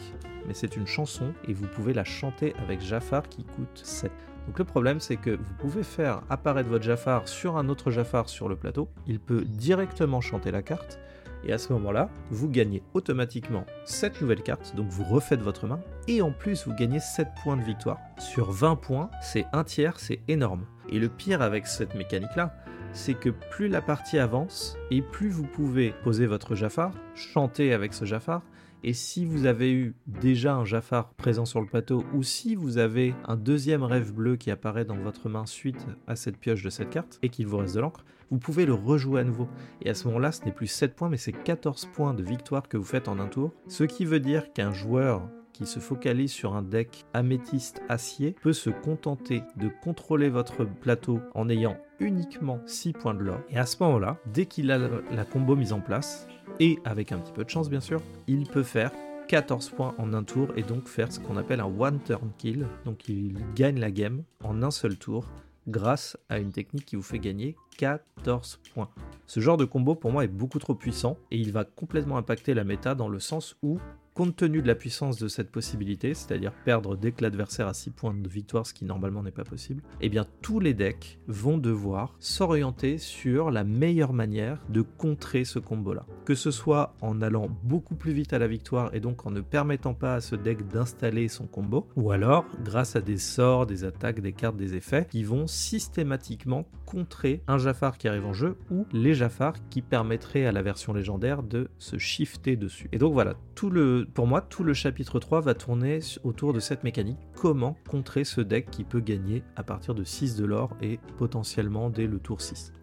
mais 0.47 0.53
c'est 0.53 0.75
une 0.75 0.87
chanson 0.87 1.33
et 1.47 1.53
vous 1.53 1.67
pouvez 1.67 1.93
la 1.93 2.03
chanter 2.03 2.53
avec 2.57 2.81
Jafar 2.81 3.27
qui 3.29 3.43
coûte 3.43 3.81
7. 3.83 4.11
Donc 4.47 4.59
le 4.59 4.65
problème 4.65 4.99
c'est 4.99 5.17
que 5.17 5.31
vous 5.31 5.53
pouvez 5.59 5.83
faire 5.83 6.21
apparaître 6.29 6.69
votre 6.69 6.83
Jafar 6.83 7.27
sur 7.27 7.57
un 7.57 7.69
autre 7.69 7.91
Jafar 7.91 8.29
sur 8.29 8.49
le 8.49 8.55
plateau, 8.55 8.89
il 9.05 9.19
peut 9.19 9.43
directement 9.45 10.21
chanter 10.21 10.51
la 10.51 10.61
carte, 10.61 10.99
et 11.45 11.53
à 11.53 11.57
ce 11.57 11.73
moment-là, 11.73 12.09
vous 12.31 12.49
gagnez 12.49 12.83
automatiquement 12.93 13.65
cette 13.85 14.21
nouvelle 14.21 14.43
carte, 14.43 14.75
donc 14.75 14.87
vous 14.87 15.03
refaites 15.03 15.41
votre 15.41 15.67
main, 15.67 15.79
et 16.07 16.21
en 16.21 16.31
plus 16.31 16.67
vous 16.67 16.73
gagnez 16.73 16.99
7 16.99 17.27
points 17.43 17.57
de 17.57 17.63
victoire. 17.63 17.99
Sur 18.17 18.51
20 18.51 18.75
points, 18.75 19.09
c'est 19.21 19.45
un 19.53 19.63
tiers, 19.63 19.99
c'est 19.99 20.19
énorme. 20.27 20.65
Et 20.89 20.99
le 20.99 21.09
pire 21.09 21.41
avec 21.41 21.67
cette 21.67 21.95
mécanique-là, 21.95 22.55
c'est 22.91 23.13
que 23.13 23.29
plus 23.29 23.67
la 23.67 23.81
partie 23.81 24.19
avance, 24.19 24.77
et 24.91 25.01
plus 25.01 25.29
vous 25.29 25.45
pouvez 25.45 25.93
poser 26.03 26.25
votre 26.25 26.55
Jafar, 26.55 26.91
chanter 27.15 27.73
avec 27.73 27.93
ce 27.93 28.05
Jafar, 28.05 28.41
et 28.83 28.93
si 28.93 29.25
vous 29.25 29.45
avez 29.45 29.71
eu 29.73 29.95
déjà 30.07 30.55
un 30.55 30.65
Jafar 30.65 31.13
présent 31.13 31.45
sur 31.45 31.59
le 31.59 31.67
plateau, 31.67 32.03
ou 32.13 32.23
si 32.23 32.55
vous 32.55 32.77
avez 32.77 33.13
un 33.27 33.35
deuxième 33.35 33.83
rêve 33.83 34.13
bleu 34.13 34.37
qui 34.37 34.51
apparaît 34.51 34.85
dans 34.85 34.95
votre 34.95 35.29
main 35.29 35.45
suite 35.45 35.85
à 36.07 36.15
cette 36.15 36.37
pioche 36.37 36.63
de 36.63 36.69
cette 36.69 36.89
carte, 36.89 37.19
et 37.21 37.29
qu'il 37.29 37.47
vous 37.47 37.57
reste 37.57 37.75
de 37.75 37.81
l'encre, 37.81 38.05
vous 38.31 38.37
pouvez 38.37 38.65
le 38.65 38.73
rejouer 38.73 39.21
à 39.21 39.23
nouveau. 39.23 39.49
Et 39.81 39.89
à 39.89 39.93
ce 39.93 40.07
moment-là, 40.07 40.31
ce 40.31 40.45
n'est 40.45 40.51
plus 40.51 40.67
7 40.67 40.95
points, 40.95 41.09
mais 41.09 41.17
c'est 41.17 41.31
14 41.31 41.89
points 41.93 42.13
de 42.13 42.23
victoire 42.23 42.67
que 42.67 42.77
vous 42.77 42.83
faites 42.83 43.07
en 43.07 43.19
un 43.19 43.27
tour. 43.27 43.51
Ce 43.67 43.83
qui 43.83 44.05
veut 44.05 44.19
dire 44.19 44.53
qu'un 44.53 44.71
joueur 44.71 45.27
qui 45.51 45.65
se 45.65 45.79
focalise 45.79 46.31
sur 46.31 46.55
un 46.55 46.61
deck 46.61 47.05
améthyste 47.13 47.81
acier 47.89 48.35
peut 48.41 48.53
se 48.53 48.69
contenter 48.69 49.43
de 49.57 49.69
contrôler 49.83 50.29
votre 50.29 50.63
plateau 50.63 51.19
en 51.35 51.49
ayant 51.49 51.77
uniquement 51.99 52.61
6 52.65 52.93
points 52.93 53.13
de 53.13 53.23
l'or. 53.23 53.41
Et 53.49 53.57
à 53.57 53.65
ce 53.65 53.83
moment-là, 53.83 54.19
dès 54.33 54.45
qu'il 54.45 54.71
a 54.71 54.77
la 54.77 55.25
combo 55.25 55.57
mise 55.57 55.73
en 55.73 55.81
place, 55.81 56.27
et 56.59 56.79
avec 56.85 57.11
un 57.11 57.17
petit 57.19 57.31
peu 57.31 57.43
de 57.43 57.49
chance 57.49 57.69
bien 57.69 57.81
sûr, 57.81 58.01
il 58.27 58.47
peut 58.47 58.63
faire 58.63 58.91
14 59.27 59.69
points 59.69 59.93
en 59.99 60.13
un 60.13 60.23
tour 60.23 60.49
et 60.55 60.63
donc 60.63 60.87
faire 60.87 61.11
ce 61.11 61.19
qu'on 61.19 61.37
appelle 61.37 61.59
un 61.59 61.71
one 61.79 61.99
turn 62.03 62.31
kill. 62.37 62.65
Donc 62.85 63.07
il 63.07 63.37
gagne 63.55 63.79
la 63.79 63.91
game 63.91 64.23
en 64.43 64.63
un 64.63 64.71
seul 64.71 64.97
tour 64.97 65.25
grâce 65.67 66.17
à 66.29 66.39
une 66.39 66.51
technique 66.51 66.85
qui 66.85 66.95
vous 66.95 67.03
fait 67.03 67.19
gagner 67.19 67.55
14 67.77 68.59
points. 68.73 68.89
Ce 69.27 69.39
genre 69.39 69.57
de 69.57 69.65
combo 69.65 69.93
pour 69.93 70.11
moi 70.11 70.23
est 70.23 70.29
beaucoup 70.29 70.59
trop 70.59 70.73
puissant 70.73 71.17
et 71.29 71.37
il 71.37 71.51
va 71.51 71.63
complètement 71.63 72.17
impacter 72.17 72.53
la 72.53 72.63
méta 72.63 72.95
dans 72.95 73.07
le 73.07 73.19
sens 73.19 73.55
où 73.61 73.79
compte 74.15 74.35
tenu 74.35 74.61
de 74.61 74.67
la 74.67 74.75
puissance 74.75 75.17
de 75.17 75.29
cette 75.29 75.49
possibilité, 75.49 76.13
c'est-à-dire 76.13 76.51
perdre 76.65 76.97
dès 76.97 77.13
que 77.13 77.21
l'adversaire 77.23 77.67
a 77.67 77.73
6 77.73 77.91
points 77.91 78.13
de 78.13 78.27
victoire, 78.27 78.65
ce 78.65 78.73
qui 78.73 78.83
normalement 78.83 79.23
n'est 79.23 79.31
pas 79.31 79.45
possible, 79.45 79.81
eh 80.01 80.09
bien 80.09 80.25
tous 80.41 80.59
les 80.59 80.73
decks 80.73 81.19
vont 81.27 81.57
devoir 81.57 82.15
s'orienter 82.19 82.97
sur 82.97 83.49
la 83.49 83.63
meilleure 83.63 84.11
manière 84.11 84.59
de 84.67 84.81
contrer 84.81 85.45
ce 85.45 85.59
combo-là. 85.59 86.05
Que 86.25 86.35
ce 86.35 86.51
soit 86.51 86.95
en 87.01 87.21
allant 87.21 87.49
beaucoup 87.63 87.95
plus 87.95 88.11
vite 88.11 88.33
à 88.33 88.39
la 88.39 88.47
victoire 88.47 88.93
et 88.93 88.99
donc 88.99 89.25
en 89.25 89.31
ne 89.31 89.41
permettant 89.41 89.93
pas 89.93 90.15
à 90.15 90.21
ce 90.21 90.35
deck 90.35 90.67
d'installer 90.67 91.27
son 91.27 91.47
combo, 91.47 91.87
ou 91.95 92.11
alors 92.11 92.45
grâce 92.63 92.95
à 92.95 93.01
des 93.01 93.17
sorts, 93.17 93.65
des 93.65 93.83
attaques, 93.83 94.21
des 94.21 94.33
cartes, 94.33 94.57
des 94.57 94.75
effets 94.75 95.07
qui 95.09 95.23
vont 95.23 95.47
systématiquement 95.47 96.65
contrer 96.85 97.41
un 97.47 97.57
Jafar 97.57 97.97
qui 97.97 98.07
arrive 98.07 98.25
en 98.25 98.33
jeu 98.33 98.57
ou 98.71 98.85
les 98.91 99.13
Jafar 99.13 99.53
qui 99.69 99.81
permettraient 99.81 100.45
à 100.45 100.51
la 100.51 100.61
version 100.61 100.93
légendaire 100.93 101.43
de 101.43 101.69
se 101.77 101.97
shifter 101.97 102.55
dessus. 102.55 102.89
Et 102.91 102.97
donc 102.97 103.13
voilà, 103.13 103.35
tout 103.55 103.69
le 103.69 104.07
pour 104.13 104.27
moi, 104.27 104.41
tout 104.41 104.63
le 104.63 104.73
chapitre 104.73 105.19
3 105.19 105.41
va 105.41 105.53
tourner 105.53 105.99
autour 106.23 106.53
de 106.53 106.59
cette 106.59 106.83
mécanique. 106.83 107.19
Comment 107.35 107.77
contrer 107.87 108.23
ce 108.23 108.41
deck 108.41 108.69
qui 108.71 108.83
peut 108.83 108.99
gagner 108.99 109.43
à 109.55 109.63
partir 109.63 109.95
de 109.95 110.03
6 110.03 110.35
de 110.35 110.45
l'or 110.45 110.75
et 110.81 110.99
potentiellement 111.17 111.89
dès 111.89 112.07
le 112.07 112.19
tour 112.19 112.41
6. 112.41 112.73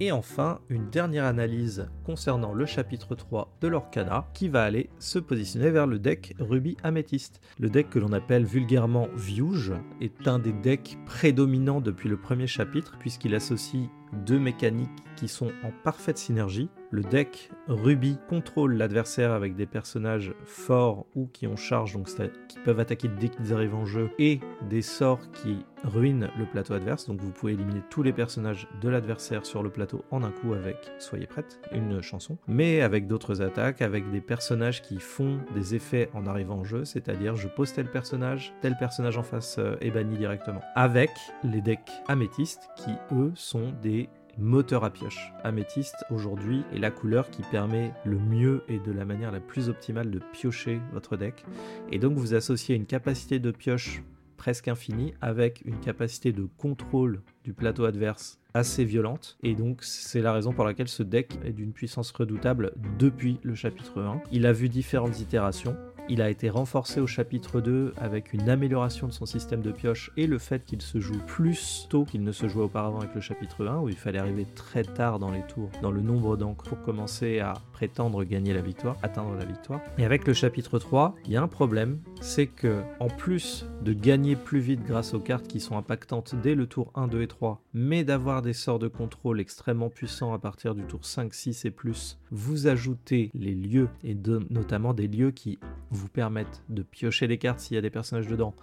Et 0.00 0.10
enfin, 0.10 0.60
une 0.70 0.90
dernière 0.90 1.24
analyse 1.24 1.88
concernant 2.04 2.52
le 2.52 2.66
chapitre 2.66 3.14
3 3.14 3.56
de 3.60 3.68
l'Orcana 3.68 4.26
qui 4.34 4.48
va 4.48 4.64
aller 4.64 4.90
se 4.98 5.20
positionner 5.20 5.70
vers 5.70 5.86
le 5.86 6.00
deck 6.00 6.34
Ruby 6.40 6.76
Amethyst. 6.82 7.40
Le 7.60 7.70
deck 7.70 7.90
que 7.90 8.00
l'on 8.00 8.12
appelle 8.12 8.44
vulgairement 8.44 9.08
Viouge 9.14 9.72
est 10.00 10.26
un 10.26 10.40
des 10.40 10.52
decks 10.52 10.98
prédominants 11.06 11.80
depuis 11.80 12.08
le 12.08 12.16
premier 12.16 12.48
chapitre 12.48 12.96
puisqu'il 12.98 13.36
associe 13.36 13.88
deux 14.26 14.38
mécaniques 14.38 14.90
qui 15.16 15.28
sont 15.28 15.52
en 15.62 15.70
parfaite 15.84 16.18
synergie, 16.18 16.68
Le 16.94 17.02
deck 17.02 17.50
Ruby 17.66 18.18
contrôle 18.28 18.74
l'adversaire 18.74 19.32
avec 19.32 19.56
des 19.56 19.66
personnages 19.66 20.32
forts 20.44 21.06
ou 21.16 21.26
qui 21.26 21.48
ont 21.48 21.56
charge, 21.56 21.94
donc 21.94 22.06
qui 22.46 22.60
peuvent 22.60 22.78
attaquer 22.78 23.08
dès 23.08 23.30
qu'ils 23.30 23.52
arrivent 23.52 23.74
en 23.74 23.84
jeu, 23.84 24.10
et 24.20 24.38
des 24.70 24.80
sorts 24.80 25.18
qui 25.32 25.66
ruinent 25.82 26.30
le 26.38 26.46
plateau 26.46 26.72
adverse. 26.72 27.08
Donc 27.08 27.20
vous 27.20 27.32
pouvez 27.32 27.54
éliminer 27.54 27.82
tous 27.90 28.04
les 28.04 28.12
personnages 28.12 28.68
de 28.80 28.88
l'adversaire 28.88 29.44
sur 29.44 29.64
le 29.64 29.70
plateau 29.70 30.04
en 30.12 30.22
un 30.22 30.30
coup 30.30 30.52
avec, 30.52 30.76
soyez 31.00 31.26
prête, 31.26 31.58
une 31.72 32.00
chanson. 32.00 32.38
Mais 32.46 32.80
avec 32.80 33.08
d'autres 33.08 33.42
attaques, 33.42 33.82
avec 33.82 34.08
des 34.12 34.20
personnages 34.20 34.80
qui 34.80 35.00
font 35.00 35.40
des 35.52 35.74
effets 35.74 36.10
en 36.14 36.28
arrivant 36.28 36.58
en 36.58 36.64
jeu, 36.64 36.84
c'est-à-dire 36.84 37.34
je 37.34 37.48
pose 37.48 37.72
tel 37.72 37.90
personnage, 37.90 38.54
tel 38.60 38.76
personnage 38.76 39.18
en 39.18 39.24
face 39.24 39.56
euh, 39.58 39.74
est 39.80 39.90
banni 39.90 40.16
directement. 40.16 40.60
Avec 40.76 41.10
les 41.42 41.60
decks 41.60 41.90
améthystes 42.06 42.68
qui 42.76 42.92
eux 43.12 43.32
sont 43.34 43.72
des 43.82 44.08
moteur 44.38 44.84
à 44.84 44.90
pioche. 44.90 45.32
Améthyste 45.42 46.04
aujourd'hui 46.10 46.64
est 46.74 46.78
la 46.78 46.90
couleur 46.90 47.30
qui 47.30 47.42
permet 47.42 47.92
le 48.04 48.18
mieux 48.18 48.62
et 48.68 48.78
de 48.78 48.92
la 48.92 49.04
manière 49.04 49.32
la 49.32 49.40
plus 49.40 49.68
optimale 49.68 50.10
de 50.10 50.20
piocher 50.32 50.80
votre 50.92 51.16
deck. 51.16 51.44
Et 51.90 51.98
donc 51.98 52.14
vous 52.14 52.34
associez 52.34 52.74
une 52.74 52.86
capacité 52.86 53.38
de 53.38 53.50
pioche 53.50 54.02
presque 54.36 54.68
infinie 54.68 55.14
avec 55.20 55.62
une 55.64 55.78
capacité 55.80 56.32
de 56.32 56.46
contrôle 56.58 57.22
du 57.44 57.52
plateau 57.52 57.84
adverse 57.84 58.38
assez 58.52 58.84
violente 58.84 59.36
et 59.42 59.54
donc 59.54 59.82
c'est 59.82 60.20
la 60.20 60.32
raison 60.32 60.52
pour 60.52 60.64
laquelle 60.64 60.88
ce 60.88 61.02
deck 61.02 61.38
est 61.44 61.52
d'une 61.52 61.72
puissance 61.72 62.10
redoutable 62.12 62.72
depuis 62.98 63.38
le 63.42 63.54
chapitre 63.54 64.00
1. 64.00 64.22
Il 64.32 64.46
a 64.46 64.52
vu 64.52 64.68
différentes 64.68 65.18
itérations 65.20 65.76
il 66.08 66.20
a 66.20 66.28
été 66.28 66.50
renforcé 66.50 67.00
au 67.00 67.06
chapitre 67.06 67.60
2 67.60 67.94
avec 67.96 68.32
une 68.32 68.48
amélioration 68.48 69.06
de 69.06 69.12
son 69.12 69.26
système 69.26 69.62
de 69.62 69.72
pioche 69.72 70.10
et 70.16 70.26
le 70.26 70.38
fait 70.38 70.64
qu'il 70.64 70.82
se 70.82 71.00
joue 71.00 71.18
plus 71.26 71.86
tôt 71.88 72.04
qu'il 72.04 72.22
ne 72.22 72.32
se 72.32 72.46
jouait 72.48 72.64
auparavant 72.64 72.98
avec 72.98 73.14
le 73.14 73.20
chapitre 73.20 73.66
1 73.66 73.80
où 73.80 73.88
il 73.88 73.96
fallait 73.96 74.18
arriver 74.18 74.46
très 74.54 74.82
tard 74.82 75.18
dans 75.18 75.30
les 75.30 75.42
tours, 75.42 75.70
dans 75.82 75.90
le 75.90 76.02
nombre 76.02 76.36
d'encres 76.36 76.64
pour 76.64 76.82
commencer 76.82 77.40
à 77.40 77.54
prétendre 77.72 78.24
gagner 78.24 78.52
la 78.52 78.60
victoire, 78.60 78.96
atteindre 79.02 79.34
la 79.34 79.44
victoire. 79.44 79.80
Et 79.98 80.04
avec 80.04 80.26
le 80.26 80.34
chapitre 80.34 80.78
3, 80.78 81.14
il 81.24 81.32
y 81.32 81.36
a 81.36 81.42
un 81.42 81.48
problème, 81.48 81.98
c'est 82.20 82.46
que 82.46 82.82
en 83.00 83.08
plus 83.08 83.66
de 83.82 83.92
gagner 83.92 84.36
plus 84.36 84.60
vite 84.60 84.82
grâce 84.84 85.14
aux 85.14 85.20
cartes 85.20 85.48
qui 85.48 85.60
sont 85.60 85.76
impactantes 85.76 86.34
dès 86.42 86.54
le 86.54 86.66
tour 86.66 86.92
1, 86.94 87.08
2 87.08 87.22
et 87.22 87.26
3, 87.26 87.62
mais 87.72 88.04
d'avoir 88.04 88.42
des 88.42 88.52
sorts 88.52 88.78
de 88.78 88.88
contrôle 88.88 89.40
extrêmement 89.40 89.90
puissants 89.90 90.32
à 90.32 90.38
partir 90.38 90.74
du 90.74 90.82
tour 90.82 91.04
5, 91.04 91.32
6 91.32 91.64
et 91.64 91.70
plus, 91.70 92.18
vous 92.34 92.66
ajoutez 92.66 93.30
les 93.32 93.54
lieux 93.54 93.88
et 94.02 94.16
notamment 94.50 94.92
des 94.92 95.06
lieux 95.06 95.30
qui 95.30 95.58
vous 95.90 96.08
permettent 96.08 96.64
de 96.68 96.82
piocher 96.82 97.28
les 97.28 97.38
cartes 97.38 97.60
s'il 97.60 97.76
y 97.76 97.78
a 97.78 97.80
des 97.80 97.90
personnages 97.90 98.26
dedans 98.26 98.54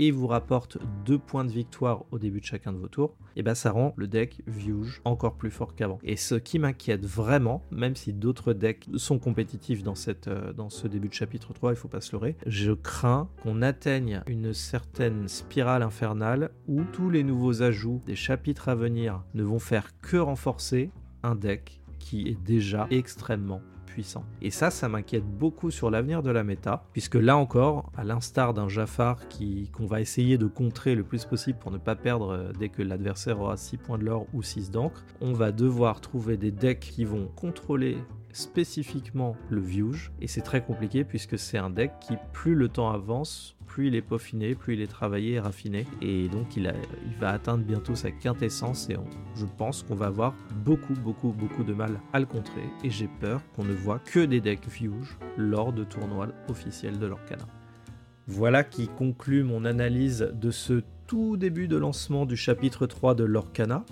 et 0.00 0.10
vous 0.10 0.26
rapporte 0.26 0.78
deux 1.04 1.18
points 1.18 1.44
de 1.44 1.52
victoire 1.52 2.06
au 2.10 2.18
début 2.18 2.40
de 2.40 2.46
chacun 2.46 2.72
de 2.72 2.78
vos 2.78 2.88
tours, 2.88 3.14
et 3.36 3.42
ben 3.42 3.54
ça 3.54 3.70
rend 3.70 3.92
le 3.96 4.08
deck 4.08 4.40
Viewge 4.46 5.02
encore 5.04 5.36
plus 5.36 5.50
fort 5.50 5.74
qu'avant. 5.74 5.98
Et 6.02 6.16
ce 6.16 6.36
qui 6.36 6.58
m'inquiète 6.58 7.04
vraiment, 7.04 7.62
même 7.70 7.94
si 7.94 8.14
d'autres 8.14 8.54
decks 8.54 8.88
sont 8.96 9.18
compétitifs 9.18 9.82
dans, 9.82 9.92
euh, 10.28 10.68
ce 10.70 10.88
début 10.88 11.08
de 11.08 11.14
chapitre 11.14 11.52
3, 11.52 11.72
il 11.72 11.76
faut 11.76 11.88
pas 11.88 12.00
se 12.00 12.12
leurrer, 12.12 12.36
je 12.46 12.72
crains 12.72 13.28
qu'on 13.42 13.60
atteigne 13.60 14.22
une 14.26 14.54
certaine 14.54 15.28
spirale 15.28 15.82
infernale 15.82 16.50
où 16.66 16.82
tous 16.82 17.10
les 17.10 17.22
nouveaux 17.22 17.62
ajouts 17.62 18.00
des 18.06 18.16
chapitres 18.16 18.70
à 18.70 18.74
venir 18.74 19.22
ne 19.34 19.42
vont 19.42 19.58
faire 19.58 19.90
que 20.00 20.16
renforcer 20.16 20.90
un 21.22 21.34
deck 21.34 21.79
qui 22.00 22.26
est 22.26 22.42
déjà 22.42 22.88
extrêmement 22.90 23.62
puissant. 23.86 24.24
Et 24.40 24.50
ça, 24.50 24.70
ça 24.70 24.88
m'inquiète 24.88 25.24
beaucoup 25.24 25.70
sur 25.70 25.90
l'avenir 25.90 26.22
de 26.22 26.30
la 26.30 26.42
méta, 26.42 26.84
puisque 26.92 27.16
là 27.16 27.36
encore, 27.36 27.92
à 27.96 28.04
l'instar 28.04 28.54
d'un 28.54 28.68
Jafar 28.68 29.28
qui, 29.28 29.70
qu'on 29.72 29.86
va 29.86 30.00
essayer 30.00 30.38
de 30.38 30.46
contrer 30.46 30.94
le 30.94 31.04
plus 31.04 31.24
possible 31.24 31.58
pour 31.58 31.70
ne 31.70 31.78
pas 31.78 31.96
perdre 31.96 32.30
euh, 32.30 32.52
dès 32.58 32.68
que 32.68 32.82
l'adversaire 32.82 33.40
aura 33.40 33.56
6 33.56 33.76
points 33.76 33.98
de 33.98 34.04
l'or 34.04 34.26
ou 34.32 34.42
6 34.42 34.70
d'encre, 34.70 35.04
on 35.20 35.32
va 35.32 35.52
devoir 35.52 36.00
trouver 36.00 36.36
des 36.36 36.50
decks 36.50 36.80
qui 36.80 37.04
vont 37.04 37.28
contrôler 37.36 37.98
spécifiquement 38.32 39.36
le 39.48 39.60
Viewge, 39.60 40.12
et 40.20 40.26
c'est 40.26 40.40
très 40.40 40.62
compliqué 40.62 41.04
puisque 41.04 41.38
c'est 41.38 41.58
un 41.58 41.70
deck 41.70 41.92
qui, 42.00 42.14
plus 42.32 42.54
le 42.54 42.68
temps 42.68 42.90
avance, 42.90 43.56
plus 43.70 43.86
il 43.86 43.94
est 43.94 44.02
peaufiné, 44.02 44.56
plus 44.56 44.74
il 44.74 44.80
est 44.80 44.88
travaillé 44.88 45.34
et 45.34 45.40
raffiné. 45.40 45.86
Et 46.02 46.28
donc 46.28 46.56
il, 46.56 46.72
va 47.20 47.30
atteindre 47.30 47.64
bientôt 47.64 47.94
sa 47.94 48.10
quintessence 48.10 48.90
et 48.90 48.96
je 49.36 49.46
pense 49.46 49.84
qu'on 49.84 49.94
va 49.94 50.06
avoir 50.06 50.34
beaucoup, 50.64 50.94
beaucoup, 50.94 51.30
beaucoup 51.30 51.62
de 51.62 51.72
mal 51.72 52.00
à 52.12 52.18
le 52.18 52.26
contrer. 52.26 52.64
Et 52.82 52.90
j'ai 52.90 53.08
peur 53.20 53.40
qu'on 53.54 53.64
ne 53.64 53.72
voit 53.72 54.00
que 54.00 54.24
des 54.24 54.40
decks 54.40 54.68
Fuge 54.68 55.16
lors 55.36 55.72
de 55.72 55.84
tournois 55.84 56.28
officiels 56.48 56.98
de 56.98 57.06
l'Orcana. 57.06 57.46
Voilà 58.26 58.64
qui 58.64 58.88
conclut 58.88 59.44
mon 59.44 59.64
analyse 59.64 60.32
de 60.34 60.50
ce 60.50 60.82
tout 61.06 61.36
début 61.36 61.66
de 61.66 61.76
lancement 61.76 62.26
du 62.26 62.36
chapitre 62.36 62.86
3 62.86 63.14
de 63.14 63.24
l'Orcana. 63.24 63.84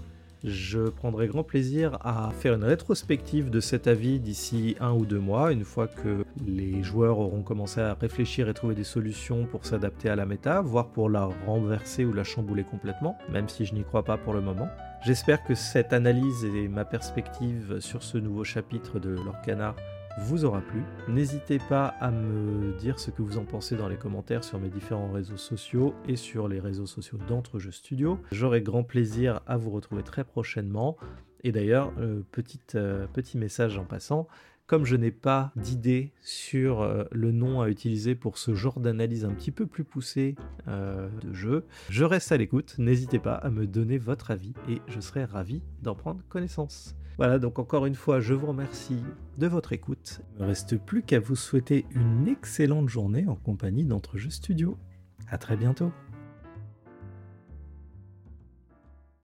Je 0.45 0.89
prendrai 0.89 1.27
grand 1.27 1.43
plaisir 1.43 1.99
à 2.01 2.31
faire 2.31 2.55
une 2.55 2.63
rétrospective 2.63 3.51
de 3.51 3.59
cet 3.59 3.89
avis 3.89 4.21
d'ici 4.21 4.77
un 4.79 4.93
ou 4.93 5.05
deux 5.05 5.19
mois, 5.19 5.53
une 5.53 5.65
fois 5.65 5.89
que 5.89 6.25
les 6.47 6.83
joueurs 6.85 7.19
auront 7.19 7.43
commencé 7.43 7.81
à 7.81 7.95
réfléchir 7.95 8.49
et 8.49 8.55
trouver 8.55 8.77
des 8.77 8.85
solutions 8.85 9.47
pour 9.47 9.67
s'adapter 9.67 10.09
à 10.09 10.17
la 10.17 10.27
méta, 10.27 10.61
voire 10.61 10.89
pour 10.89 11.11
la 11.11 11.29
renverser 11.47 12.05
ou 12.05 12.13
la 12.13 12.23
chambouler 12.23 12.63
complètement, 12.63 13.19
même 13.33 13.49
si 13.49 13.65
je 13.65 13.75
n'y 13.75 13.83
crois 13.83 14.05
pas 14.05 14.17
pour 14.17 14.33
le 14.33 14.41
moment. 14.41 14.69
J'espère 15.05 15.43
que 15.43 15.55
cette 15.55 15.93
analyse 15.93 16.45
et 16.45 16.69
ma 16.69 16.85
perspective 16.85 17.81
sur 17.81 18.03
ce 18.03 18.19
nouveau 18.19 18.45
chapitre 18.45 19.01
de 19.01 19.11
l'Orcana 19.11 19.75
vous 20.19 20.45
aura 20.45 20.61
plu. 20.61 20.83
N'hésitez 21.09 21.59
pas 21.59 21.87
à 21.87 22.11
me 22.11 22.77
dire 22.79 22.99
ce 22.99 23.11
que 23.11 23.23
vous 23.23 23.39
en 23.39 23.45
pensez 23.45 23.77
dans 23.77 23.89
les 23.89 23.97
commentaires 23.97 24.45
sur 24.45 24.59
mes 24.59 24.69
différents 24.69 25.11
réseaux 25.11 25.37
sociaux 25.37 25.95
et 26.07 26.17
sur 26.17 26.49
les 26.49 26.61
réseaux 26.61 26.87
sociaux 26.87 27.19
d'Entre-Jeux 27.29 27.71
Studio. 27.71 28.19
J'aurai 28.33 28.61
grand 28.61 28.83
plaisir 28.83 29.41
à 29.47 29.57
vous 29.57 29.71
retrouver 29.71 30.03
très 30.03 30.25
prochainement. 30.25 30.97
Et 31.45 31.53
d'ailleurs, 31.53 31.93
euh, 31.99 32.23
euh, 32.75 33.07
petit 33.07 33.39
message 33.39 33.79
en 33.79 33.85
passant, 33.85 34.27
comme 34.67 34.85
je 34.85 34.97
n'ai 34.97 35.13
pas 35.13 35.53
d'idée 35.57 36.13
sur 36.21 36.83
euh, 36.83 37.05
le 37.13 37.31
nom 37.31 37.61
à 37.61 37.69
utiliser 37.69 38.15
pour 38.15 38.39
ce 38.39 38.55
genre 38.55 38.81
d'analyse 38.81 39.25
un 39.25 39.33
petit 39.33 39.53
peu 39.53 39.67
plus 39.67 39.85
poussée 39.85 40.35
de 40.67 41.33
jeu, 41.33 41.65
je 41.89 42.05
reste 42.05 42.33
à 42.33 42.37
l'écoute. 42.37 42.75
N'hésitez 42.79 43.19
pas 43.19 43.35
à 43.35 43.51
me 43.51 43.67
donner 43.67 43.99
votre 43.99 44.31
avis 44.31 44.53
et 44.69 44.83
je 44.89 45.01
serai 45.01 45.25
ravi 45.25 45.63
d'en 45.83 45.95
prendre 45.95 46.21
connaissance. 46.29 46.95
Voilà, 47.19 47.41
donc 47.41 47.59
encore 47.59 47.85
une 47.85 47.97
fois, 47.97 48.21
je 48.21 48.33
vous 48.33 48.47
remercie 48.47 49.03
de 49.39 49.47
votre 49.49 49.73
écoute. 49.73 50.21
Il 50.31 50.39
ne 50.39 50.43
me 50.43 50.47
reste 50.47 50.79
plus 50.79 51.03
qu'à 51.03 51.19
vous 51.19 51.35
souhaiter 51.35 51.85
une 51.91 52.29
excellente 52.29 52.89
journée 52.89 53.27
en 53.27 53.35
compagnie 53.35 53.85
d'Entrejeux 53.85 54.31
Studio. 54.31 54.79
A 55.29 55.37
très 55.37 55.57
bientôt 55.57 55.91